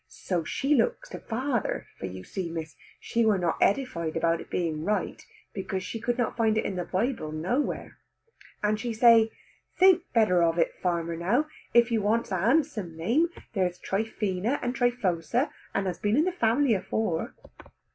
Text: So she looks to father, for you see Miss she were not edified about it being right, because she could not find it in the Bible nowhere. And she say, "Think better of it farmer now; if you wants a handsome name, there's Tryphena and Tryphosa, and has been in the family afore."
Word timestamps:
So 0.07 0.43
she 0.43 0.73
looks 0.73 1.09
to 1.09 1.19
father, 1.19 1.85
for 1.99 2.07
you 2.07 2.23
see 2.23 2.49
Miss 2.49 2.75
she 2.99 3.23
were 3.23 3.37
not 3.37 3.59
edified 3.61 4.17
about 4.17 4.41
it 4.41 4.49
being 4.49 4.83
right, 4.83 5.23
because 5.53 5.83
she 5.83 5.99
could 5.99 6.17
not 6.17 6.35
find 6.35 6.57
it 6.57 6.65
in 6.65 6.75
the 6.75 6.85
Bible 6.85 7.31
nowhere. 7.31 7.99
And 8.63 8.79
she 8.79 8.93
say, 8.93 9.31
"Think 9.77 10.11
better 10.11 10.41
of 10.41 10.57
it 10.57 10.73
farmer 10.81 11.15
now; 11.15 11.45
if 11.75 11.91
you 11.91 12.01
wants 12.01 12.31
a 12.31 12.39
handsome 12.39 12.97
name, 12.97 13.27
there's 13.53 13.77
Tryphena 13.77 14.57
and 14.63 14.73
Tryphosa, 14.75 15.51
and 15.75 15.85
has 15.85 15.99
been 15.99 16.17
in 16.17 16.23
the 16.25 16.31
family 16.31 16.73
afore." 16.73 17.35